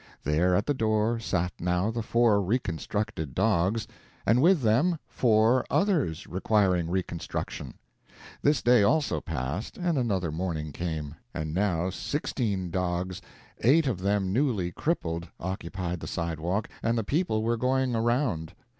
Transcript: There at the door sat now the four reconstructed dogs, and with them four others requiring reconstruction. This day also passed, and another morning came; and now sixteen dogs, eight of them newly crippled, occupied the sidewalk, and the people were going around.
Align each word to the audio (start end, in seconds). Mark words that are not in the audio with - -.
There 0.23 0.55
at 0.55 0.65
the 0.65 0.73
door 0.73 1.19
sat 1.19 1.51
now 1.59 1.91
the 1.91 2.01
four 2.01 2.41
reconstructed 2.41 3.35
dogs, 3.35 3.87
and 4.25 4.41
with 4.41 4.61
them 4.63 4.97
four 5.05 5.63
others 5.69 6.25
requiring 6.25 6.89
reconstruction. 6.89 7.75
This 8.41 8.63
day 8.63 8.81
also 8.81 9.21
passed, 9.21 9.77
and 9.77 9.99
another 9.99 10.31
morning 10.31 10.71
came; 10.71 11.13
and 11.35 11.53
now 11.53 11.91
sixteen 11.91 12.71
dogs, 12.71 13.21
eight 13.59 13.85
of 13.85 13.99
them 13.99 14.33
newly 14.33 14.71
crippled, 14.71 15.27
occupied 15.39 15.99
the 15.99 16.07
sidewalk, 16.07 16.67
and 16.81 16.97
the 16.97 17.03
people 17.03 17.43
were 17.43 17.55
going 17.55 17.95
around. 17.95 18.55